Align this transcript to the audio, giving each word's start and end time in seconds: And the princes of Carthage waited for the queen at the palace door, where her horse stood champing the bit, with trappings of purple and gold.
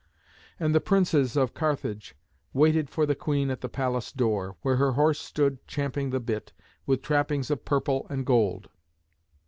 And 0.59 0.73
the 0.73 0.81
princes 0.81 1.37
of 1.37 1.53
Carthage 1.53 2.15
waited 2.53 2.89
for 2.89 3.05
the 3.05 3.13
queen 3.13 3.51
at 3.51 3.61
the 3.61 3.69
palace 3.69 4.11
door, 4.11 4.57
where 4.63 4.77
her 4.77 4.93
horse 4.93 5.19
stood 5.19 5.59
champing 5.67 6.09
the 6.09 6.19
bit, 6.19 6.53
with 6.87 7.03
trappings 7.03 7.51
of 7.51 7.65
purple 7.65 8.07
and 8.09 8.25
gold. 8.25 8.67